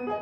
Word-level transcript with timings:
سلام 0.00 0.12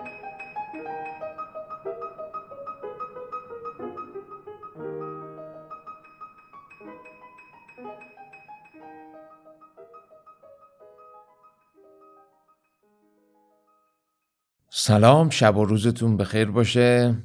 شب 15.31 15.57
و 15.57 15.65
روزتون 15.65 16.17
بخیر 16.17 16.51
باشه. 16.51 17.17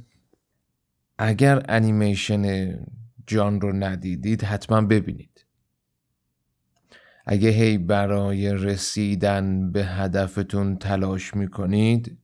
اگر 1.18 1.66
انیمیشن 1.70 2.74
جان 3.28 3.62
رو 3.62 3.74
ندیدید 3.74 4.44
حتما 4.44 4.82
ببینید. 4.82 5.46
اگه 7.26 7.50
هی 7.50 7.78
برای 7.78 8.54
رسیدن 8.54 9.72
به 9.72 9.86
هدفتون 9.86 10.78
تلاش 10.78 11.34
می‌کنید 11.34 12.23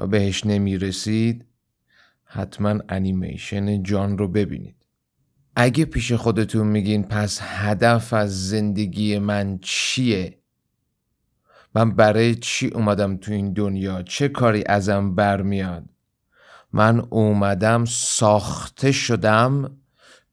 و 0.00 0.06
بهش 0.06 0.46
نمی‌رسید 0.46 1.46
حتما 2.24 2.74
انیمیشن 2.88 3.82
جان 3.82 4.18
رو 4.18 4.28
ببینید. 4.28 4.76
اگه 5.56 5.84
پیش 5.84 6.12
خودتون 6.12 6.66
میگین 6.66 7.02
پس 7.02 7.40
هدف 7.42 8.12
از 8.12 8.48
زندگی 8.48 9.18
من 9.18 9.58
چیه؟ 9.62 10.38
من 11.74 11.90
برای 11.90 12.34
چی 12.34 12.66
اومدم 12.68 13.16
تو 13.16 13.32
این 13.32 13.52
دنیا؟ 13.52 14.02
چه 14.02 14.28
کاری 14.28 14.64
ازم 14.66 15.14
برمیاد؟ 15.14 15.84
من 16.72 17.00
اومدم 17.00 17.84
ساخته 17.84 18.92
شدم 18.92 19.76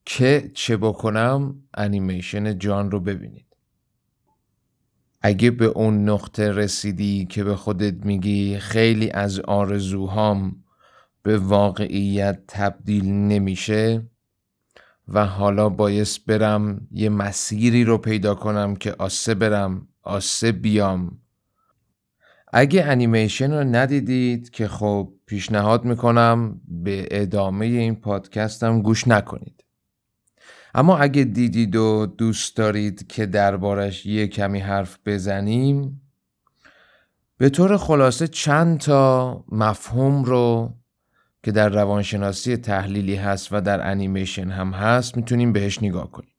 که 0.06 0.52
چه 0.54 0.78
بکنم؟ 0.78 1.64
انیمیشن 1.74 2.60
جان 2.60 2.92
رو 2.92 3.00
ببینید. 3.00 3.47
اگه 5.28 5.52
به 5.52 5.66
اون 5.66 6.10
نقطه 6.10 6.52
رسیدی 6.52 7.26
که 7.26 7.44
به 7.44 7.56
خودت 7.56 8.06
میگی 8.06 8.58
خیلی 8.60 9.12
از 9.12 9.40
آرزوهام 9.40 10.64
به 11.24 11.38
واقعیت 11.38 12.40
تبدیل 12.48 13.06
نمیشه 13.06 14.10
و 15.08 15.26
حالا 15.26 15.70
بایست 15.70 16.26
برم 16.26 16.88
یه 16.92 17.10
مسیری 17.10 17.84
رو 17.84 17.98
پیدا 17.98 18.36
کنم 18.36 18.76
که 18.76 18.96
آسه 19.00 19.36
برم 19.36 19.88
آسه 20.04 20.52
بیام. 20.52 21.18
اگه 22.54 22.84
انیمیشن 22.84 23.54
رو 23.54 23.64
ندیدید 23.64 24.50
که 24.50 24.68
خب 24.68 25.14
پیشنهاد 25.26 25.86
می‌کنم 25.86 26.62
به 26.68 27.08
ادامه 27.12 27.66
این 27.66 27.96
پادکستم 27.96 28.82
گوش 28.82 29.08
نکنید. 29.08 29.64
اما 30.78 30.98
اگه 30.98 31.24
دیدید 31.24 31.76
و 31.76 32.06
دوست 32.06 32.58
دارید 32.58 33.08
که 33.08 33.26
دربارش 33.26 34.06
یه 34.06 34.28
کمی 34.28 34.60
حرف 34.60 34.98
بزنیم 35.06 36.02
به 37.38 37.50
طور 37.50 37.78
خلاصه 37.78 38.28
چند 38.28 38.80
تا 38.80 39.44
مفهوم 39.52 40.24
رو 40.24 40.74
که 41.44 41.52
در 41.52 41.70
روانشناسی 41.70 42.58
تحلیلی 42.58 43.16
هست 43.16 43.48
و 43.52 43.62
در 43.62 43.92
انیمیشن 43.92 44.50
هم 44.50 44.72
هست 44.72 45.18
می‌تونیم 45.18 45.54
بهش 45.54 45.84
نگاه 45.84 46.12
کنیم. 46.12 46.34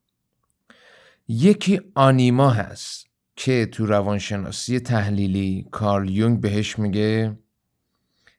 یکی 1.28 1.80
آنیما 1.94 2.50
هست 2.50 3.06
که 3.36 3.66
تو 3.66 3.86
روانشناسی 3.86 4.80
تحلیلی 4.80 5.66
کارل 5.70 6.10
یونگ 6.10 6.40
بهش 6.40 6.78
میگه 6.78 7.38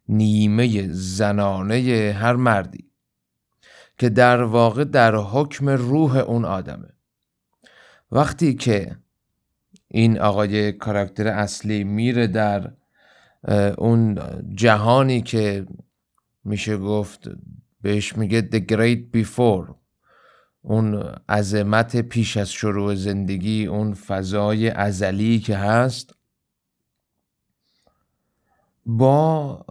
نیمه 0.10 0.88
زنانه 0.92 2.16
هر 2.20 2.36
مردی. 2.36 2.89
که 4.00 4.10
در 4.10 4.44
واقع 4.44 4.84
در 4.84 5.16
حکم 5.16 5.70
روح 5.70 6.18
اون 6.18 6.46
آدمه. 6.46 6.90
وقتی 8.12 8.54
که 8.54 8.98
این 9.88 10.20
آقای 10.20 10.72
کاراکتر 10.72 11.28
اصلی 11.28 11.84
میره 11.84 12.28
در 12.28 12.72
اون 13.78 14.20
جهانی 14.56 15.22
که 15.22 15.66
میشه 16.44 16.78
گفت 16.78 17.30
بهش 17.82 18.18
میگه 18.18 18.50
The 18.52 18.72
Great 18.72 19.18
Before 19.18 19.74
اون 20.62 20.96
عظمت 21.30 22.02
پیش 22.02 22.38
از 22.38 22.52
شروع 22.52 22.96
زندگی 22.96 23.66
اون 23.66 23.94
فضای 23.94 24.70
ازلی 24.70 25.40
که 25.40 25.58
هست 25.58 26.16
با 28.86 29.66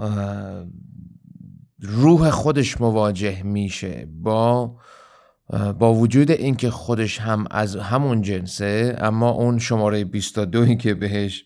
روح 1.80 2.30
خودش 2.30 2.80
مواجه 2.80 3.42
میشه 3.42 4.08
با 4.22 4.76
با 5.78 5.94
وجود 5.94 6.30
اینکه 6.30 6.70
خودش 6.70 7.20
هم 7.20 7.44
از 7.50 7.76
همون 7.76 8.22
جنسه 8.22 8.96
اما 8.98 9.30
اون 9.30 9.58
شماره 9.58 10.04
22 10.04 10.74
که 10.74 10.94
بهش 10.94 11.44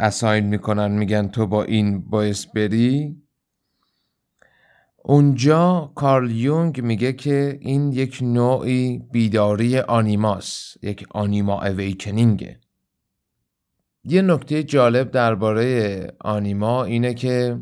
اساین 0.00 0.46
می‌کنن 0.46 0.90
میگن 0.90 1.28
تو 1.28 1.46
با 1.46 1.64
این 1.64 2.00
باعث 2.10 2.46
بری. 2.46 3.16
اونجا 5.04 5.92
کارل 5.94 6.30
یونگ 6.30 6.80
میگه 6.80 7.12
که 7.12 7.58
این 7.60 7.92
یک 7.92 8.18
نوعی 8.22 8.98
بیداری 9.12 9.78
آنیماس 9.78 10.76
یک 10.82 11.06
آنیما 11.10 11.62
اویکنینگه. 11.62 12.60
یه 14.04 14.22
نکته 14.22 14.62
جالب 14.62 15.10
درباره 15.10 16.06
آنیما 16.20 16.84
اینه 16.84 17.14
که 17.14 17.60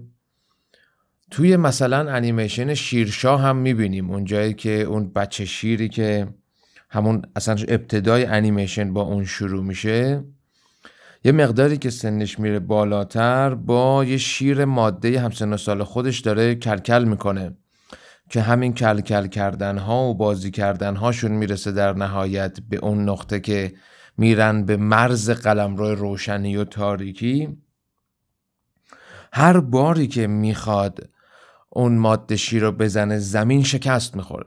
توی 1.30 1.56
مثلا 1.56 2.12
انیمیشن 2.12 2.74
شیرشاه 2.74 3.40
هم 3.40 3.56
می‌بینیم. 3.56 4.10
اونجایی 4.10 4.54
که 4.54 4.70
اون 4.82 5.12
بچه 5.12 5.44
شیری 5.44 5.88
که 5.88 6.28
همون 6.90 7.22
اصلا 7.36 7.56
ابتدای 7.68 8.24
انیمیشن 8.24 8.92
با 8.92 9.02
اون 9.02 9.24
شروع 9.24 9.64
میشه 9.64 10.24
یه 11.24 11.32
مقداری 11.32 11.78
که 11.78 11.90
سنش 11.90 12.38
میره 12.38 12.58
بالاتر 12.58 13.54
با 13.54 14.04
یه 14.04 14.16
شیر 14.16 14.64
ماده 14.64 15.20
همسن 15.20 15.56
سال 15.56 15.84
خودش 15.84 16.20
داره 16.20 16.54
کلکل 16.54 17.04
می‌کنه 17.04 17.56
که 18.30 18.40
همین 18.40 18.74
کلکل 18.74 19.26
کردن 19.26 19.78
ها 19.78 20.04
و 20.04 20.14
بازی 20.14 20.50
کردن 20.50 20.96
هاشون 20.96 21.32
می‌رسه 21.32 21.72
در 21.72 21.92
نهایت 21.92 22.58
به 22.68 22.76
اون 22.76 23.08
نقطه 23.08 23.40
که 23.40 23.72
میرن 24.18 24.64
به 24.64 24.76
مرز 24.76 25.30
قلمرو 25.30 25.94
روشنی 25.94 26.56
و 26.56 26.64
تاریکی. 26.64 27.58
هر 29.32 29.60
باری 29.60 30.06
که 30.06 30.26
می‌خواد 30.26 31.08
اون 31.70 31.98
ماده 31.98 32.36
شیر 32.36 32.62
رو 32.62 32.72
بزنه 32.72 33.18
زمین 33.18 33.62
شکست 33.62 34.16
می‌خوره 34.16 34.46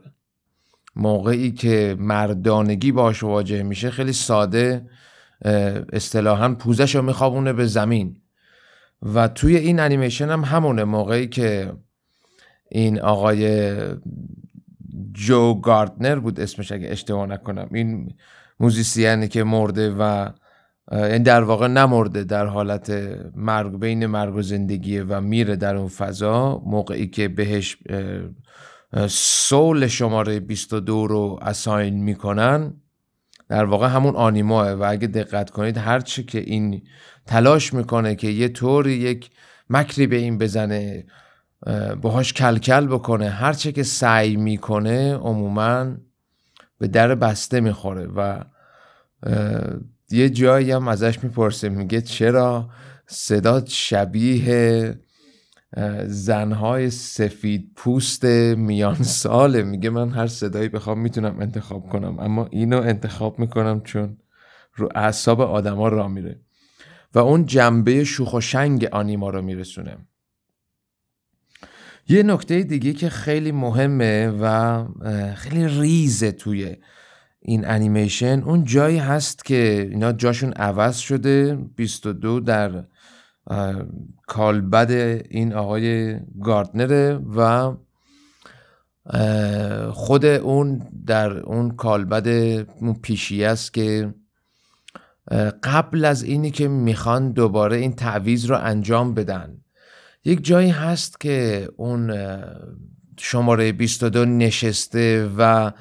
موقعی 0.96 1.52
که 1.52 1.96
مردانگی 1.98 2.92
باش 2.92 3.22
واجه 3.22 3.62
میشه 3.62 3.90
خیلی 3.90 4.12
ساده 4.12 4.88
اصطلاحا 5.92 6.54
پوزش 6.54 6.94
رو 6.94 7.02
میخوابونه 7.02 7.52
به 7.52 7.66
زمین. 7.66 8.16
و 9.02 9.28
توی 9.28 9.56
این 9.56 9.80
انیمیشن 9.80 10.30
هم 10.30 10.44
همونه. 10.44 10.84
موقعی 10.84 11.28
که 11.28 11.72
این 12.70 13.00
آقای 13.00 13.74
جو 15.12 15.54
گاردنر 15.54 16.18
بود 16.18 16.40
اسمش 16.40 16.72
اگه 16.72 16.88
اشتباه 16.90 17.26
نکنم. 17.26 17.68
این 17.72 18.14
موزیسیانی 18.60 19.28
که 19.28 19.44
مرده 19.44 19.90
و 19.98 20.28
این 20.92 21.22
در 21.22 21.42
واقع 21.42 21.66
نمرده 21.66 22.24
در 22.24 22.46
حالت 22.46 22.90
مرگ 23.36 23.78
بین 23.78 24.06
مرگ 24.06 24.36
و 24.36 24.42
زندگیه 24.42 25.04
و 25.04 25.20
میره 25.20 25.56
در 25.56 25.76
اون 25.76 25.88
فضا. 25.88 26.62
موقعی 26.66 27.06
که 27.06 27.28
بهش 27.28 27.78
سول 29.08 29.86
شماره 29.86 30.40
22 30.40 31.06
رو 31.06 31.38
اساین 31.42 32.04
می‌کنن 32.04 32.74
در 33.48 33.64
واقع 33.64 33.88
همون 33.88 34.16
آنیماه. 34.16 34.70
و 34.72 34.82
اگه 34.90 35.06
دقت 35.06 35.50
کنید 35.50 35.76
هرچی 35.76 36.22
که 36.24 36.38
این 36.38 36.82
تلاش 37.26 37.74
می‌کنه 37.74 38.14
که 38.14 38.28
یه 38.28 38.48
طوری 38.48 38.92
یک 38.92 39.30
مکری 39.70 40.06
به 40.06 40.16
این 40.16 40.38
بزنه 40.38 41.04
باهاش 42.02 42.32
کلکل 42.32 42.86
بکنه 42.86 43.28
هرچه 43.28 43.72
که 43.72 43.82
سعی 43.82 44.36
می‌کنه 44.36 45.14
عموما 45.14 45.86
به 46.78 46.88
در 46.88 47.14
بسته 47.14 47.60
می‌خوره. 47.60 48.06
و 48.16 48.44
یه 50.14 50.30
جایی 50.30 50.70
هم 50.70 50.88
ازش 50.88 51.24
می‌پرسه 51.24 51.68
میگه 51.68 52.00
چرا 52.00 52.70
صدات 53.06 53.68
شبیه 53.68 54.94
زنهای 56.06 56.90
سفید 56.90 57.72
پوست 57.76 58.24
میان 58.24 59.02
ساله؟ 59.02 59.62
میگه 59.62 59.90
من 59.90 60.10
هر 60.10 60.26
صدایی 60.26 60.68
بخوام 60.68 61.00
می‌تونم 61.00 61.40
انتخاب 61.40 61.88
کنم 61.88 62.18
اما 62.18 62.46
اینو 62.46 62.80
انتخاب 62.80 63.38
می‌کنم 63.38 63.80
چون 63.80 64.16
رو 64.74 64.88
اعصاب 64.94 65.40
آدما 65.40 65.88
را 65.88 66.08
میره. 66.08 66.40
و 67.14 67.18
اون 67.18 67.46
جنبه 67.46 68.04
شوخ 68.04 68.34
و 68.34 68.40
شنگ 68.40 68.84
آنیما 68.92 69.30
رو 69.30 69.42
میرسونه. 69.42 69.96
یه 72.08 72.22
نکته 72.22 72.62
دیگه 72.62 72.92
که 72.92 73.08
خیلی 73.08 73.52
مهمه 73.52 74.32
و 74.40 74.84
خیلی 75.34 75.68
ریزه 75.68 76.32
توی 76.32 76.76
این 77.46 77.66
انیمیشن 77.66 78.42
اون 78.42 78.64
جایی 78.64 78.98
هست 78.98 79.44
که 79.44 79.88
اینا 79.90 80.12
جاشون 80.12 80.52
عوض 80.52 80.96
شده. 80.96 81.54
22 81.76 82.40
در 82.40 82.84
کالبد 84.26 84.90
این 85.30 85.52
آقای 85.52 86.16
گاردنره 86.42 87.14
و 87.36 87.72
خود 89.90 90.24
اون 90.24 90.82
در 91.06 91.38
اون 91.38 91.70
کالبد 91.70 92.28
اون 92.80 92.94
پیشی 93.02 93.44
است 93.44 93.74
که 93.74 94.14
قبل 95.62 96.04
از 96.04 96.22
اینی 96.22 96.50
که 96.50 96.68
می‌خوان 96.68 97.32
دوباره 97.32 97.76
این 97.76 97.92
تعویز 97.92 98.44
رو 98.44 98.58
انجام 98.58 99.14
بدن. 99.14 99.60
یک 100.24 100.44
جایی 100.44 100.70
هست 100.70 101.20
که 101.20 101.68
اون 101.76 102.14
شماره 103.18 103.72
22 103.72 104.24
نشسته 104.24 105.30
و 105.38 105.72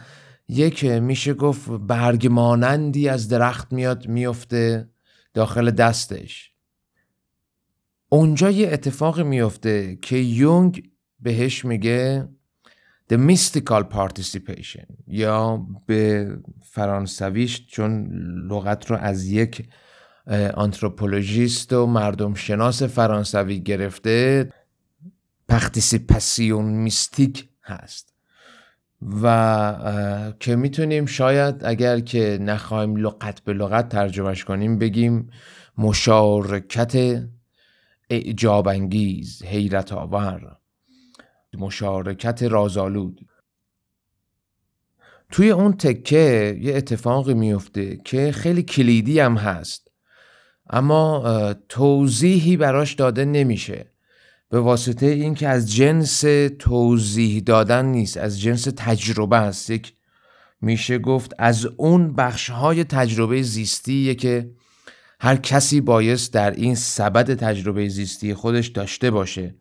یک 0.48 0.86
میشه 0.86 1.34
گفت 1.34 1.69
برگ 1.69 2.28
مانندی 2.28 3.10
از 3.10 3.28
درخت 3.28 3.74
میاد 3.74 4.07
میفته 4.07 4.90
داخل 5.34 5.72
دستش. 5.72 6.51
اونجا 8.10 8.50
یه 8.50 8.69
اتفاق 8.72 9.19
میفته 9.19 9.95
که 10.01 10.18
یونگ 10.18 10.90
بهش 11.19 11.66
میگه 11.66 12.30
The 13.13 13.18
mystical 13.18 13.84
participation 13.94 14.86
یا 15.07 15.68
به 15.86 16.31
فرانسویش 16.62 17.68
چون 17.68 18.07
لغت 18.50 18.92
رو 18.92 18.98
از 18.98 19.25
یک 19.25 19.69
آنتروپولوژیست 20.54 21.74
و 21.74 21.86
مردم 21.86 22.34
شناس 22.34 22.84
فرانسوی 22.84 23.60
گرفته 23.60 24.50
participation 25.50 26.65
mystique 26.65 27.50
هست. 27.63 28.12
و 29.23 30.33
که 30.39 30.55
می‌تونیم 30.55 31.05
شاید 31.05 31.55
اگر 31.65 32.00
که 32.00 32.38
نخواهیم 32.41 32.95
لغت 32.95 33.41
به 33.41 33.53
لغت 33.53 33.89
ترجمهش 33.89 34.44
کنیم 34.44 34.77
بگیم 34.77 35.29
مشارکت 35.77 37.23
اعجاب 38.09 38.67
انگیز 38.67 39.44
حیرت 39.44 39.94
آور. 39.94 40.57
مشارکت 41.57 42.44
رازآلود. 42.44 43.19
توی 45.31 45.49
اون 45.49 45.73
تکه 45.73 46.57
یه 46.61 46.75
اتفاقی 46.75 47.33
میفته 47.33 47.97
که 47.97 48.31
خیلی 48.31 48.63
کلیدی 48.63 49.19
هم 49.19 49.38
هست 49.38 49.91
اما 50.69 51.53
توضیحی 51.69 52.57
براش 52.57 52.94
داده 52.94 53.25
نمیشه. 53.25 53.93
به 54.53 54.59
واسطه 54.59 55.05
اینکه 55.05 55.47
از 55.47 55.73
جنس 55.73 56.23
توضیح 56.59 57.44
دادن 57.45 57.85
نیست 57.85 58.17
از 58.17 58.41
جنس 58.41 58.67
تجربه 58.77 59.38
است. 59.38 59.69
یک 59.69 59.94
میشه 60.61 61.00
گفت 61.00 61.33
از 61.39 61.65
اون 61.65 62.13
بخش 62.13 62.50
های 62.50 62.83
تجربه 62.83 63.41
زیستیه 63.41 64.15
که 64.15 64.51
هر 65.19 65.35
کسی 65.35 65.81
بایست 65.81 66.33
در 66.33 66.51
این 66.51 66.75
سبد 66.75 67.33
تجربه 67.33 67.88
زیستی 67.88 68.33
خودش 68.33 68.67
داشته 68.67 69.11
باشه. 69.11 69.55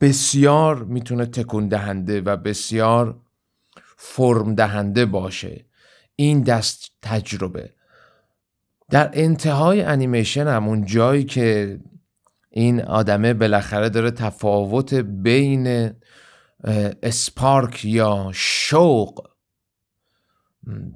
بسیار 0.00 0.84
می‌تونه 0.84 1.26
تکون 1.26 1.68
دهنده 1.68 2.20
و 2.20 2.36
بسیار 2.36 3.20
فرم 3.96 4.54
دهنده 4.54 5.06
باشه. 5.06 5.64
این 6.16 6.42
دست 6.42 6.90
تجربه. 7.02 7.70
در 8.90 9.10
انتهای 9.12 9.82
انیمیشن 9.82 10.46
هم 10.46 10.68
اون 10.68 10.84
جایی 10.84 11.24
که 11.24 11.78
این 12.56 12.82
آدمه 12.82 13.34
بالاخره 13.34 13.88
داره 13.88 14.10
تفاوت 14.10 14.94
بین 14.94 15.92
اسپارک 17.02 17.84
یا 17.84 18.30
شوق. 18.34 19.26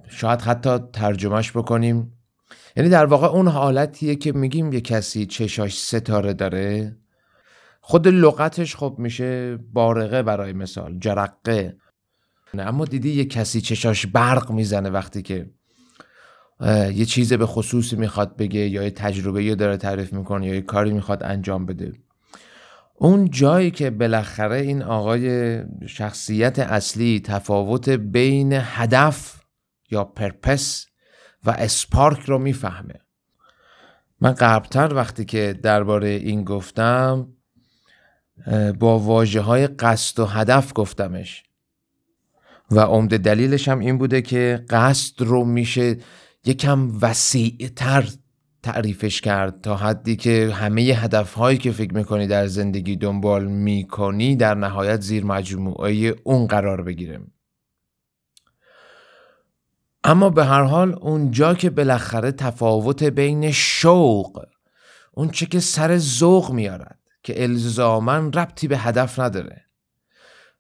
شاید 0.08 0.40
حتی 0.40 0.78
ترجمهش 0.92 1.52
بکنیم. 1.52 2.12
یعنی 2.76 2.88
در 2.88 3.06
واقع 3.06 3.26
اون 3.26 3.48
حالتیه 3.48 4.14
که 4.14 4.32
میگیم 4.32 4.72
یه 4.72 4.80
کسی 4.80 5.26
چشاش 5.26 5.78
ستاره 5.78 6.34
داره. 6.34 6.96
خود 7.80 8.08
لغتش 8.08 8.76
خب 8.76 8.94
میشه 8.98 9.56
بارقه 9.56 10.22
برای 10.22 10.52
مثال 10.52 10.98
جرقه. 10.98 11.76
اما 12.58 12.84
دیدی 12.84 13.10
یه 13.10 13.24
کسی 13.24 13.60
چشاش 13.60 14.06
برق 14.06 14.50
می‌زنه 14.50 14.90
وقتی 14.90 15.22
که 15.22 15.50
یه 16.94 17.04
چیز 17.04 17.32
به 17.32 17.46
خصوصی 17.46 17.96
می‌خواد 17.96 18.36
بگه 18.36 18.60
یا 18.60 18.82
یه 18.82 18.90
تجربه 18.90 19.44
یا 19.44 19.54
داره 19.54 19.76
تعریف 19.76 20.12
می‌کنه 20.12 20.46
یا 20.46 20.54
یه 20.54 20.60
کاری 20.60 20.92
می‌خواد 20.92 21.22
انجام 21.22 21.66
بده. 21.66 21.92
اون 22.94 23.30
جایی 23.30 23.70
که 23.70 23.90
بالاخره 23.90 24.56
این 24.56 24.82
آقای 24.82 25.62
شخصیت 25.86 26.58
اصلی 26.58 27.20
تفاوت 27.20 27.88
بین 27.88 28.52
هدف 28.52 29.40
یا 29.90 30.04
پرپس 30.04 30.86
و 31.44 31.50
اسپارک 31.50 32.20
رو 32.20 32.38
می‌فهمه. 32.38 32.94
من 34.20 34.32
قبلتر 34.32 34.94
وقتی 34.94 35.24
که 35.24 35.58
درباره 35.62 36.08
این 36.08 36.44
گفتم 36.44 37.28
با 38.78 38.98
واجه 38.98 39.40
های 39.40 39.66
قصد 39.66 40.20
و 40.20 40.26
هدف 40.26 40.72
گفتمش. 40.74 41.42
و 42.70 42.80
عمده 42.80 43.18
دلیلش 43.18 43.68
هم 43.68 43.78
این 43.78 43.98
بوده 43.98 44.22
که 44.22 44.64
قصد 44.70 45.22
رو 45.22 45.44
میشه 45.44 45.96
یکم 46.44 46.98
وسیع 47.02 47.68
تر 47.76 48.08
تعریفش 48.62 49.20
کرد 49.20 49.60
تا 49.60 49.76
حدی 49.76 50.16
که 50.16 50.52
همه 50.54 50.82
هدف 50.82 51.34
هایی 51.34 51.58
که 51.58 51.72
فکر 51.72 51.94
می‌کنی 51.94 52.26
در 52.26 52.46
زندگی 52.46 52.96
دنبال 52.96 53.46
می‌کنی 53.46 54.36
در 54.36 54.54
نهایت 54.54 55.00
زیر 55.00 55.24
مجموعه 55.24 56.14
اون 56.24 56.46
قرار 56.46 56.82
بگیره. 56.82 57.20
اما 60.04 60.30
به 60.30 60.44
هر 60.44 60.62
حال 60.62 60.98
اونجا 61.00 61.54
که 61.54 61.70
بالاخره 61.70 62.32
تفاوت 62.32 63.02
بین 63.02 63.50
شوق 63.50 64.44
اون 65.12 65.28
چه 65.28 65.46
که 65.46 65.60
سر 65.60 65.98
ذوق 65.98 66.52
میارد 66.52 66.98
که 67.22 67.42
الزامن 67.42 68.32
ربطی 68.32 68.68
به 68.68 68.78
هدف 68.78 69.18
نداره. 69.18 69.67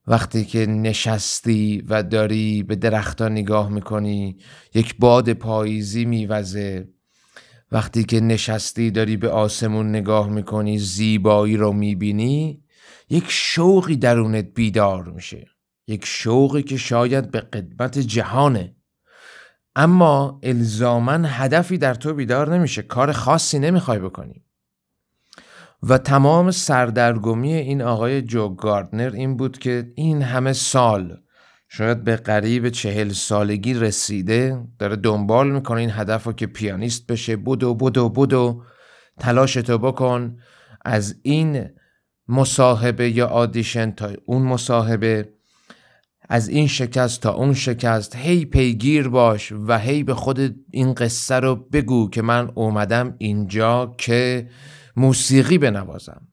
وقتی 0.08 0.44
که 0.44 0.66
نشستی 0.66 1.82
و 1.88 2.02
داری 2.02 2.62
به 2.62 2.76
درختان 2.76 3.32
نگاه 3.32 3.70
می‌کنی 3.70 4.38
یک 4.74 4.96
باد 4.98 5.32
پاییزی 5.32 6.04
میوزه. 6.04 6.88
وقتی 7.72 8.04
که 8.04 8.20
نشستی 8.20 8.90
داری 8.90 9.16
به 9.16 9.28
آسمون 9.28 9.88
نگاه 9.88 10.30
می‌کنی 10.30 10.78
زیبایی 10.78 11.56
رو 11.56 11.72
می‌بینی 11.72 12.62
یک 13.10 13.24
شوقی 13.28 13.96
درونت 13.96 14.44
بیدار 14.54 15.04
میشه. 15.04 15.46
یک 15.86 16.04
شوقی 16.04 16.62
که 16.62 16.76
شاید 16.76 17.30
به 17.30 17.40
قدمت 17.40 17.98
جهانه. 17.98 18.76
اما 19.76 20.40
الزامن 20.42 21.24
هدفی 21.28 21.78
در 21.78 21.94
تو 21.94 22.14
بیدار 22.14 22.56
نمیشه. 22.56 22.82
کار 22.82 23.12
خاصی 23.12 23.58
نمی‌خوای 23.58 23.98
بکنی. 23.98 24.44
و 25.82 25.98
تمام 25.98 26.50
سردرگمی 26.50 27.54
این 27.54 27.82
آقای 27.82 28.22
جو 28.22 28.48
گاردنر 28.48 29.10
این 29.14 29.36
بود 29.36 29.58
که 29.58 29.92
این 29.94 30.22
همه 30.22 30.52
سال 30.52 31.16
شاید 31.68 32.04
به 32.04 32.16
قریب 32.16 32.68
چهل 32.68 33.08
سالگی 33.08 33.74
رسیده 33.74 34.64
داره 34.78 34.96
دنبال 34.96 35.50
می‌کنه 35.50 35.80
این 35.80 35.90
هدف 35.90 36.24
رو 36.24 36.32
که 36.32 36.46
پیانیست 36.46 37.06
بشه. 37.06 37.36
بودو 37.36 37.74
بودو 37.74 38.08
بودو 38.08 38.62
تلاش 39.18 39.54
تو 39.54 39.78
بکن 39.78 40.36
از 40.84 41.14
این 41.22 41.68
مصاحبه 42.28 43.10
یا 43.10 43.26
آدیشن 43.26 43.90
تا 43.90 44.10
اون 44.26 44.42
مصاحبه. 44.42 45.28
از 46.28 46.48
این 46.48 46.66
شکست 46.66 47.20
تا 47.20 47.32
اون 47.32 47.54
شکست 47.54 48.16
هی 48.16 48.44
پیگیر 48.44 49.08
باش 49.08 49.52
و 49.52 49.78
هی 49.78 50.02
به 50.02 50.14
خود 50.14 50.56
این 50.70 50.94
قصه 50.94 51.34
رو 51.34 51.56
بگو 51.56 52.10
که 52.10 52.22
من 52.22 52.50
اومدم 52.54 53.14
اینجا 53.18 53.94
که 53.98 54.50
موسیقی 54.96 55.58
بنوازم. 55.58 56.28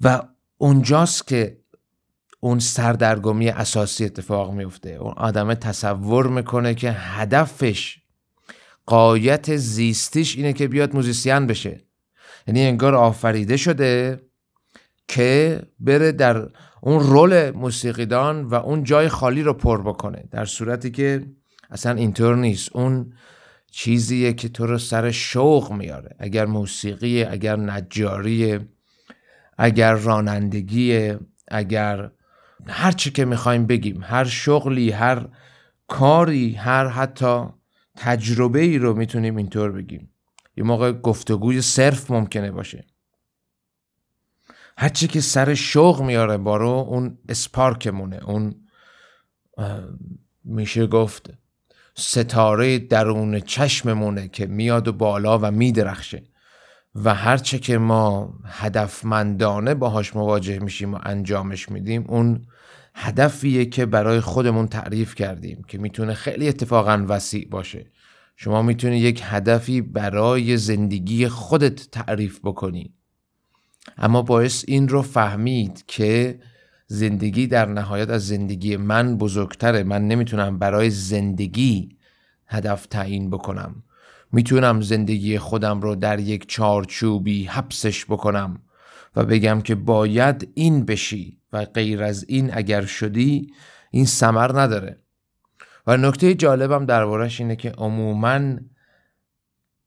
و 0.00 0.22
اونجاست 0.58 1.26
که 1.26 1.60
اون 2.40 2.58
سردرگمی 2.58 3.48
اساسی 3.48 4.04
اتفاق 4.04 4.52
میفته. 4.52 4.90
اون 4.90 5.14
آدم 5.16 5.54
تصور 5.54 6.26
می‌کنه 6.26 6.74
که 6.74 6.92
هدفش 6.92 7.98
قایت 8.86 9.56
زیستیش 9.56 10.36
اینه 10.36 10.52
که 10.52 10.68
بیاد 10.68 10.94
موزیسین 10.94 11.46
بشه. 11.46 11.84
یعنی 12.46 12.62
انگار 12.62 12.94
آفریده 12.94 13.56
شده 13.56 14.20
که 15.08 15.62
بره 15.80 16.12
در 16.12 16.48
اون 16.86 17.00
رول 17.00 17.50
موسیقیدان 17.50 18.44
و 18.44 18.54
اون 18.54 18.84
جای 18.84 19.08
خالی 19.08 19.42
رو 19.42 19.52
پر 19.52 19.82
بکنه 19.82 20.24
در 20.30 20.44
صورتی 20.44 20.90
که 20.90 21.26
اصلا 21.70 21.92
اینطور 21.92 22.36
نیست. 22.36 22.76
اون 22.76 23.12
چیزیه 23.70 24.32
که 24.32 24.48
تو 24.48 24.66
رو 24.66 24.78
سر 24.78 25.10
شوق 25.10 25.72
میاره. 25.72 26.16
اگر 26.18 26.46
موسیقی 26.46 27.24
اگر 27.24 27.56
نجاری 27.56 28.58
اگر 29.58 29.94
رانندگی 29.94 31.14
اگر 31.48 32.10
هر 32.66 32.92
چی 32.92 33.10
که 33.10 33.24
می‌خوایم 33.24 33.66
بگیم 33.66 34.00
هر 34.02 34.24
شغلی 34.24 34.90
هر 34.90 35.28
کاری 35.88 36.52
هر 36.52 36.86
حتی 36.86 37.44
تجربه 37.96 38.60
ای 38.60 38.78
رو 38.78 38.94
می‌تونیم 38.94 39.36
اینطور 39.36 39.72
بگیم. 39.72 40.10
یه 40.56 40.64
موقع 40.64 40.92
گفتگوی 40.92 41.62
صرف 41.62 42.10
ممکنه 42.10 42.50
باشه. 42.50 42.84
هرچی 44.76 45.08
که 45.08 45.20
سر 45.20 45.54
شوق 45.54 46.02
میاره 46.02 46.36
بارو 46.36 46.68
اون 46.68 47.18
اسپارکمونه. 47.28 48.20
اون 48.26 48.54
میشه 50.44 50.86
گفت 50.86 51.30
ستاره 51.94 52.78
درون 52.78 53.40
چشممونه 53.40 54.28
که 54.28 54.46
میاد 54.46 54.88
و 54.88 54.92
بالا 54.92 55.38
و 55.38 55.50
میدرخشه. 55.50 56.22
و 56.94 57.14
هرچه 57.14 57.58
که 57.58 57.78
ما 57.78 58.34
هدفمندانه 58.44 59.74
باهاش 59.74 60.16
مواجه 60.16 60.58
میشیم 60.58 60.94
و 60.94 60.98
انجامش 61.02 61.68
میدیم 61.68 62.04
اون 62.08 62.46
هدفیه 62.94 63.66
که 63.66 63.86
برای 63.86 64.20
خودمون 64.20 64.66
تعریف 64.66 65.14
کردیم 65.14 65.62
که 65.68 65.78
می‌تونه 65.78 66.14
خیلی 66.14 66.48
اتفاقا 66.48 67.04
وسیع 67.08 67.48
باشه. 67.48 67.86
شما 68.36 68.62
می‌تونی 68.62 68.98
یک 68.98 69.20
هدفی 69.24 69.80
برای 69.80 70.56
زندگی 70.56 71.28
خودت 71.28 71.90
تعریف 71.90 72.40
بکنی. 72.44 72.94
اما 73.98 74.22
باعث 74.22 74.64
این 74.68 74.88
رو 74.88 75.02
فهمید 75.02 75.84
که 75.86 76.40
زندگی 76.86 77.46
در 77.46 77.66
نهایت 77.66 78.10
از 78.10 78.26
زندگی 78.26 78.76
من 78.76 79.16
بزرگتره. 79.16 79.82
من 79.82 80.08
نمی‌تونم 80.08 80.58
برای 80.58 80.90
زندگی 80.90 81.96
هدف 82.46 82.86
تعیین 82.86 83.30
بکنم. 83.30 83.82
می‌تونم 84.32 84.80
زندگی 84.80 85.38
خودم 85.38 85.80
رو 85.80 85.94
در 85.94 86.20
یک 86.20 86.48
چارچوبی 86.48 87.44
حبسش 87.44 88.04
بکنم 88.04 88.60
و 89.16 89.24
بگم 89.24 89.60
که 89.60 89.74
باید 89.74 90.48
این 90.54 90.84
بشی 90.84 91.38
و 91.52 91.64
غیر 91.64 92.02
از 92.02 92.24
این 92.28 92.50
اگر 92.54 92.84
شدی 92.84 93.52
این 93.90 94.04
سمر 94.04 94.60
نداره. 94.60 94.98
و 95.86 95.96
نکته 95.96 96.34
جالبم 96.34 96.86
دربارش 96.86 97.40
اینه 97.40 97.56
که 97.56 97.70
عموما 97.70 98.40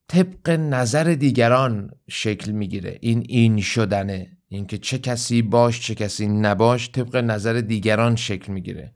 طبق 0.07 0.49
نظر 0.49 1.03
دیگران 1.03 1.91
شکل 2.09 2.51
می‌گیره. 2.51 2.97
این 3.01 3.25
این 3.29 3.61
شدنه. 3.61 4.37
اینکه 4.49 4.77
چه 4.77 4.97
کسی 4.97 5.41
باش 5.41 5.81
چه 5.81 5.95
کسی 5.95 6.27
نباش 6.27 6.91
طبق 6.91 7.15
نظر 7.15 7.53
دیگران 7.53 8.15
شکل 8.15 8.53
می‌گیره. 8.53 8.93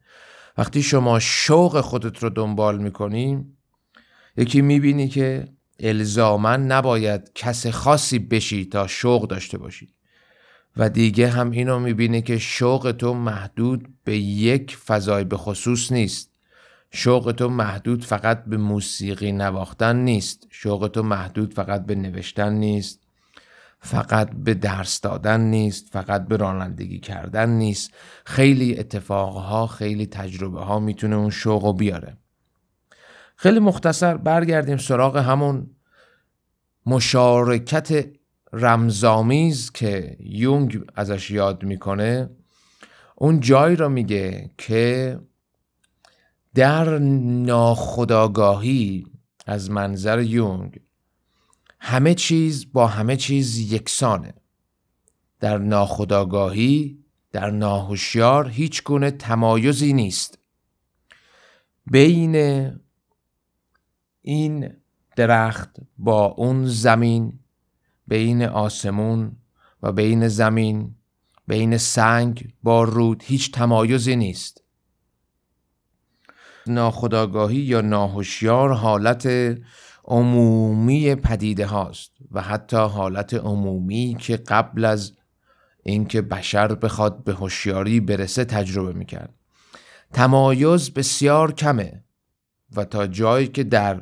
وقتی 0.57 0.83
شما 0.83 1.19
شوق 1.19 1.81
خودت 1.81 2.23
رو 2.23 2.29
دنبال 2.29 2.77
می‌کنی 2.83 3.45
یکی 4.37 4.61
می‌بینی 4.61 5.07
که 5.07 5.47
الزاما 5.79 6.55
نباید 6.55 7.31
کس 7.35 7.67
خاصی 7.67 8.19
بشی 8.19 8.65
تا 8.65 8.87
شوق 8.87 9.27
داشته 9.27 9.57
باشی. 9.57 9.93
و 10.77 10.89
دیگه 10.89 11.29
هم 11.29 11.51
اینو 11.51 11.79
می‌بینی 11.79 12.21
که 12.21 12.37
شوق 12.37 12.95
تو 12.97 13.13
محدود 13.13 13.87
به 14.03 14.17
یک 14.17 14.77
فضای 14.77 15.23
به 15.23 15.37
خصوص 15.37 15.91
نیست. 15.91 16.30
شوق 16.91 17.31
تو 17.37 17.49
محدود 17.49 18.05
فقط 18.05 18.43
به 18.45 18.57
موسیقی 18.57 19.31
نواختن 19.31 19.95
نیست. 19.95 20.47
شوق 20.49 20.89
تو 20.93 21.03
محدود 21.03 21.53
فقط 21.53 21.85
به 21.85 21.95
نوشتن 21.95 22.53
نیست. 22.53 23.01
فقط 23.79 24.29
به 24.35 24.53
درس 24.53 25.01
دادن 25.01 25.41
نیست. 25.41 25.87
فقط 25.91 26.27
به 26.27 26.37
رانندگی 26.37 26.99
کردن 26.99 27.49
نیست. 27.49 27.91
خیلی 28.25 28.79
اتفاقها 28.79 29.67
خیلی 29.67 30.05
تجربه 30.05 30.61
ها 30.61 30.79
می‌تونه 30.79 31.15
اون 31.15 31.29
شوق 31.29 31.77
بیاره. 31.77 32.17
خیلی 33.35 33.59
مختصر 33.59 34.17
برگردیم 34.17 34.77
سراغ 34.77 35.17
همون 35.17 35.69
مشارکت 36.85 38.05
رمزامیز 38.53 39.71
که 39.71 40.17
یونگ 40.19 40.81
ازش 40.95 41.31
یاد 41.31 41.63
می‌کنه. 41.63 42.29
اون 43.15 43.39
جایی 43.39 43.75
را 43.75 43.89
میگه 43.89 44.51
که 44.57 45.19
در 46.55 46.97
ناخداگاهی 47.45 49.05
از 49.45 49.71
منظر 49.71 50.21
یونگ 50.21 50.79
همه 51.79 52.13
چیز 52.13 52.71
با 52.73 52.87
همه 52.87 53.17
چیز 53.17 53.73
یکسانه. 53.73 54.33
در 55.39 55.57
ناخداگاهی 55.57 57.03
در 57.31 57.49
ناهوشیار 57.49 58.49
هیچ 58.49 58.83
گونه 58.83 59.11
تمایزی 59.11 59.93
نیست. 59.93 60.39
بین 61.85 62.35
این 64.21 64.73
درخت 65.15 65.77
با 65.97 66.25
اون 66.25 66.65
زمین 66.65 67.39
بین 68.07 68.43
آسمون 68.43 69.37
و 69.83 69.91
بین 69.91 70.27
زمین 70.27 70.95
بین 71.47 71.77
سنگ 71.77 72.53
با 72.63 72.83
رود 72.83 73.23
هیچ 73.25 73.51
تمایزی 73.51 74.15
نیست. 74.15 74.63
ناخداگاهی 76.73 77.57
یا 77.57 77.81
ناهوشیار 77.81 78.73
حالت 78.73 79.29
عمومی 80.05 81.15
پدیده 81.15 81.65
هاست 81.65 82.11
و 82.31 82.41
حتی 82.41 82.77
حالت 82.77 83.33
عمومی 83.33 84.17
که 84.19 84.37
قبل 84.37 84.85
از 84.85 85.13
اینکه 85.83 86.21
بشر 86.21 86.75
بخواد 86.75 87.23
به 87.23 87.33
هوشیاری 87.33 87.99
برسه 87.99 88.45
تجربه 88.45 88.93
می‌کرد. 88.93 89.33
تمایز 90.13 90.93
بسیار 90.93 91.51
کمه 91.51 92.03
و 92.75 92.85
تا 92.85 93.07
جایی 93.07 93.47
که 93.47 93.63
در 93.63 94.01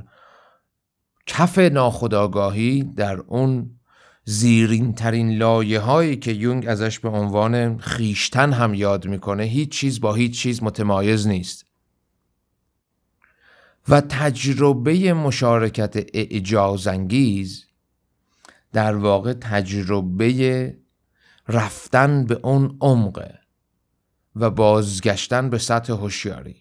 کف 1.25 1.57
ناخداگاهی 1.57 2.83
در 2.83 3.17
اون 3.17 3.79
زیرین 4.23 4.93
ترین 4.93 5.37
لایه 5.37 5.79
هایی 5.79 6.15
که 6.15 6.31
یونگ 6.31 6.67
ازش 6.67 6.99
به 6.99 7.09
عنوان 7.09 7.77
خیشتن 7.77 8.53
هم 8.53 8.73
یاد 8.73 9.07
می‌کنه 9.07 9.43
هیچ 9.43 9.69
چیز 9.69 10.01
با 10.01 10.13
هیچ 10.13 10.39
چیز 10.39 10.63
متمایز 10.63 11.27
نیست. 11.27 11.68
و 13.87 14.01
تجربه 14.01 15.13
مشارکت 15.13 15.95
اعجازانگیز 16.13 17.65
در 18.73 18.95
واقع 18.95 19.33
تجربه 19.33 20.77
رفتن 21.47 22.25
به 22.25 22.39
اون 22.43 22.77
عمقه 22.81 23.39
و 24.35 24.49
بازگشتن 24.49 25.49
به 25.49 25.57
سطح 25.57 25.93
هوشیاری. 25.93 26.55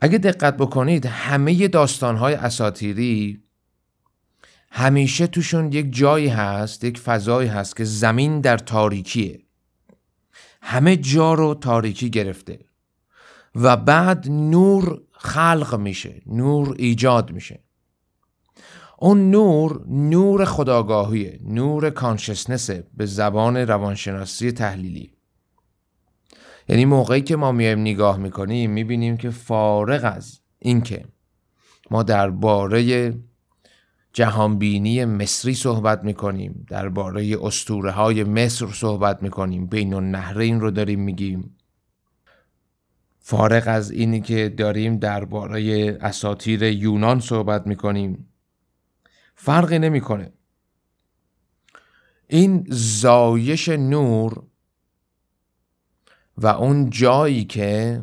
اگه 0.00 0.18
دقت 0.18 0.56
بکنید 0.56 1.06
همه 1.06 1.68
داستانهای 1.68 2.34
اساتیری 2.34 3.42
همیشه 4.70 5.26
توشون 5.26 5.72
یک 5.72 5.94
جایی 5.94 6.28
هست 6.28 6.84
یک 6.84 6.98
فضایی 6.98 7.48
هست 7.48 7.76
که 7.76 7.84
زمین 7.84 8.40
در 8.40 8.58
تاریکیه. 8.58 9.40
همه 10.62 10.96
جا 10.96 11.34
رو 11.34 11.54
تاریکی 11.54 12.10
گرفته 12.10 12.58
و 13.54 13.76
بعد 13.76 14.28
نور 14.28 15.02
خلق 15.22 15.78
میشه 15.80 16.22
نور 16.26 16.74
ایجاد 16.78 17.32
میشه. 17.32 17.64
اون 18.98 19.30
نور 19.30 19.84
نور 19.88 20.44
خداگاهیه 20.44 21.38
نور 21.44 21.90
کانشسنسه 21.90 22.86
به 22.94 23.06
زبان 23.06 23.56
روانشناسی 23.56 24.52
تحلیلی. 24.52 25.12
یعنی 26.68 26.84
موقعی 26.84 27.20
که 27.20 27.36
ما 27.36 27.52
میایم 27.52 27.80
نگاه 27.80 28.18
می‌کنیم 28.18 28.70
می‌بینیم 28.70 29.16
که 29.16 29.30
فارغ 29.30 30.12
از 30.16 30.40
اینکه 30.58 31.04
ما 31.90 32.02
درباره 32.02 33.14
جهانبینی 34.12 35.04
مصری 35.04 35.54
صحبت 35.54 36.04
می‌کنیم 36.04 36.66
درباره 36.68 37.36
اسطوره 37.42 37.90
های 37.90 38.24
مصر 38.24 38.66
صحبت 38.66 39.22
می‌کنیم 39.22 39.66
بین 39.66 39.94
النهرین 39.94 40.60
رو 40.60 40.70
داریم 40.70 41.00
میگیم. 41.00 41.56
فارغ 43.20 43.62
از 43.66 43.90
اینی 43.90 44.20
که 44.20 44.48
داریم 44.48 44.98
درباره 44.98 45.98
اساتیر 46.00 46.62
یونان 46.62 47.20
صحبت 47.20 47.66
می‌کنیم 47.66 48.28
فرقی 49.34 49.78
نمی‌کنه. 49.78 50.32
این 52.28 52.66
زایش 52.70 53.68
نور 53.68 54.42
و 56.36 56.46
اون 56.46 56.90
جایی 56.90 57.44
که 57.44 58.02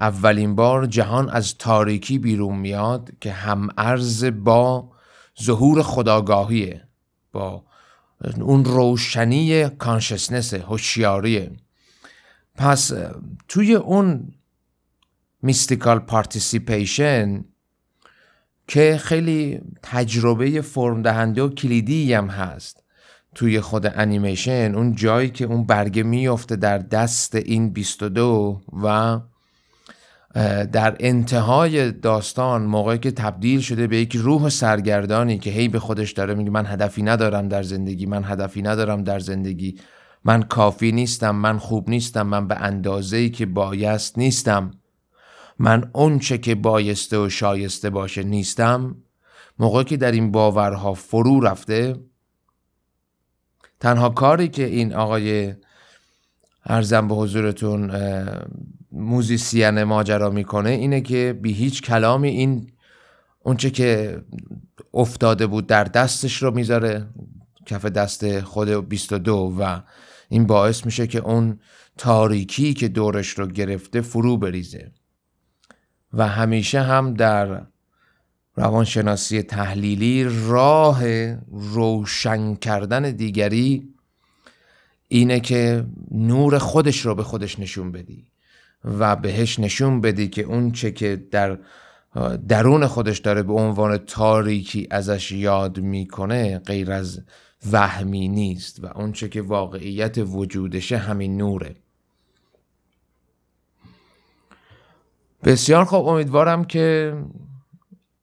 اولین 0.00 0.54
بار 0.54 0.86
جهان 0.86 1.28
از 1.28 1.58
تاریکی 1.58 2.18
بیرون 2.18 2.56
میاد 2.56 3.10
که 3.20 3.32
هم 3.32 3.68
ارز 3.78 4.24
با 4.24 4.92
ظهور 5.42 5.82
خداگاهیه 5.82 6.88
با 7.32 7.64
اون 8.40 8.64
روشنی 8.64 9.68
کانشسنس 9.68 10.54
هوشیاریه. 10.54 11.52
پس 12.54 12.92
توی 13.48 13.74
اون 13.74 14.32
mystical 15.42 15.98
participation 15.98 17.44
که 18.68 19.00
خیلی 19.02 19.60
تجربه 19.82 20.60
فرم 20.60 21.02
دهنده 21.02 21.42
و 21.42 21.48
کلیدی 21.48 22.14
هم 22.14 22.28
هست 22.28 22.84
توی 23.34 23.60
خود 23.60 23.86
انیمیشن 23.86 24.72
اون 24.74 24.94
جایی 24.94 25.30
که 25.30 25.44
اون 25.44 25.64
برگه 25.64 26.02
میفته 26.02 26.56
در 26.56 26.78
دست 26.78 27.34
این 27.34 27.70
22 27.70 28.60
و 28.82 29.20
در 30.72 30.96
انتهای 31.00 31.92
داستان 31.92 32.62
موقعی 32.62 32.98
که 32.98 33.10
تبدیل 33.10 33.60
شده 33.60 33.86
به 33.86 33.96
یک 33.96 34.16
روح 34.16 34.48
سرگردانی 34.48 35.38
که 35.38 35.50
هی 35.50 35.68
به 35.68 35.78
خودش 35.78 36.12
داره 36.12 36.34
میگه 36.34 36.50
من 36.50 36.66
هدفی 36.66 37.02
ندارم 37.02 37.48
در 37.48 37.62
زندگی 37.62 38.06
من 38.06 38.24
هدفی 38.24 38.62
ندارم 38.62 39.04
در 39.04 39.18
زندگی. 39.18 39.76
من 40.24 40.42
کافی 40.42 40.92
نیستم 40.92 41.36
من 41.36 41.58
خوب 41.58 41.90
نیستم 41.90 42.22
من 42.22 42.48
به 42.48 42.56
اندازه‌ای 42.56 43.30
که 43.30 43.46
بایست 43.46 44.18
نیستم. 44.18 44.70
من 45.58 45.90
اونچه 45.92 46.38
که 46.38 46.54
بایسته 46.54 47.18
و 47.18 47.28
شایسته 47.28 47.90
باشه 47.90 48.22
نیستم. 48.22 48.96
موقعی 49.58 49.84
که 49.84 49.96
در 49.96 50.12
این 50.12 50.30
باورها 50.30 50.94
فرو 50.94 51.40
رفته 51.40 51.96
تنها 53.80 54.08
کاری 54.08 54.48
که 54.48 54.64
این 54.64 54.94
آقای 54.94 55.54
ارزم 56.64 57.08
به 57.08 57.14
حضورتون 57.14 57.92
موزیسین 58.92 59.82
ماجرا 59.82 60.30
می‌کنه 60.30 60.70
اینه 60.70 61.00
که 61.00 61.38
بی 61.42 61.52
هیچ 61.52 61.82
کلامی 61.82 62.28
این 62.28 62.72
اونچه 63.42 63.70
که 63.70 64.20
افتاده 64.94 65.46
بود 65.46 65.66
در 65.66 65.84
دستش 65.84 66.42
رو 66.42 66.54
می‌ذاره 66.54 67.06
کف 67.66 67.84
دست 67.84 68.40
خود 68.40 68.88
22 68.88 69.56
و 69.58 69.80
این 70.30 70.46
باعث 70.46 70.86
میشه 70.86 71.06
که 71.06 71.18
اون 71.18 71.60
تاریکی 71.98 72.74
که 72.74 72.88
دورش 72.88 73.28
رو 73.28 73.46
گرفته 73.46 74.00
فرو 74.00 74.36
بریزه. 74.36 74.92
و 76.12 76.28
همیشه 76.28 76.82
هم 76.82 77.14
در 77.14 77.66
روانشناسی 78.56 79.42
تحلیلی 79.42 80.26
راه 80.48 81.02
روشن 81.48 82.54
کردن 82.54 83.10
دیگری 83.10 83.94
اینه 85.08 85.40
که 85.40 85.84
نور 86.10 86.58
خودش 86.58 87.00
رو 87.00 87.14
به 87.14 87.22
خودش 87.22 87.58
نشون 87.58 87.92
بدی 87.92 88.26
و 88.84 89.16
بهش 89.16 89.58
نشون 89.58 90.00
بدی 90.00 90.28
که 90.28 90.42
اون 90.42 90.72
چه 90.72 90.92
که 90.92 91.26
در 91.30 91.58
درون 92.48 92.86
خودش 92.86 93.18
داره 93.18 93.42
به 93.42 93.52
عنوان 93.52 93.96
تاریکی 93.96 94.88
ازش 94.90 95.32
یاد 95.32 95.80
می‌کنه 95.80 96.58
غیر 96.58 96.92
از 96.92 97.22
وهمی 97.72 98.28
نیست 98.28 98.84
و 98.84 98.86
اون 98.86 99.12
چه 99.12 99.28
که 99.28 99.42
واقعیت 99.42 100.18
وجودشه 100.18 100.96
همین 100.96 101.36
نوره. 101.36 101.76
بسیار 105.44 105.84
خوب 105.84 106.06
امیدوارم 106.08 106.64
که 106.64 107.16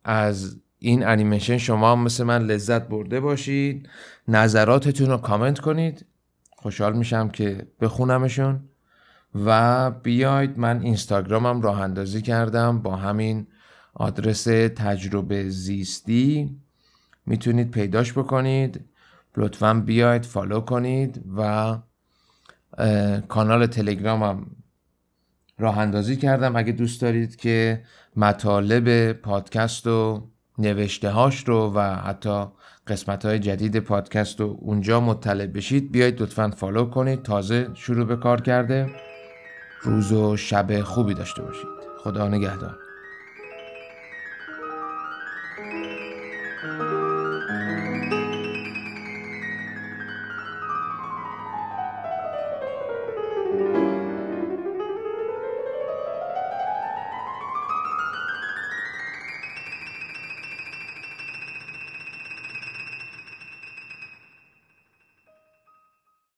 از 0.03 0.58
این 0.79 1.06
انیمیشن 1.06 1.58
شما 1.58 1.96
مثل 1.96 2.24
من 2.24 2.44
لذت 2.44 2.88
برده 2.88 3.20
باشید. 3.20 3.89
نظراتتون 4.27 5.10
رو 5.10 5.17
کامنت 5.17 5.60
کنید. 5.60 6.06
خوشحال 6.50 6.98
میشم 6.98 7.29
که 7.29 7.67
بخونمشون. 7.82 8.70
و 9.46 9.91
بیاید 9.91 10.60
من 10.60 10.82
اینستاگرامم 10.82 11.62
راه 11.62 11.82
اندازی 11.82 12.22
کردم 12.22 12.79
با 12.79 12.96
همین 12.96 13.48
آدرس 13.94 14.44
تجربه 14.75 15.50
زیستی. 15.50 16.58
می‌تونید 17.25 17.72
پیداش 17.72 18.13
بکنید. 18.13 18.86
لطفا 19.38 19.74
بیاید 19.74 20.25
follow 20.25 20.59
کنید 20.60 21.24
و 21.38 21.75
کانال 23.27 23.65
تلگرامم 23.65 24.46
راه 25.60 25.77
اندازی 25.77 26.15
کردم. 26.17 26.56
اگه 26.56 26.72
دوست 26.72 27.01
دارید 27.01 27.36
که 27.36 27.84
مطالب 28.15 29.13
پادکست 29.13 29.88
و 29.88 30.27
نوشته 30.58 31.10
هاش 31.10 31.48
رو 31.48 31.74
و 31.75 31.96
حتی 31.96 32.46
قسمت 32.88 33.25
های 33.25 33.39
جدید 33.39 33.79
پادکست 33.79 34.39
رو 34.39 34.58
اونجا 34.62 35.00
مطلع 35.00 35.46
بشید 35.46 35.91
بیایید 35.91 36.22
لطفا 36.22 36.50
follow 36.50 36.86
کنید. 36.86 37.24
تازه 37.24 37.70
شروع 37.74 38.06
به 38.06 38.15
کار 38.15 38.41
کرده. 38.41 38.89
روز 39.82 40.12
و 40.12 40.38
شب 40.38 40.82
خوبی 40.82 41.13
داشته 41.13 41.41
باشید. 41.41 41.67
خدا 42.03 42.27
نگهدار. 42.27 42.87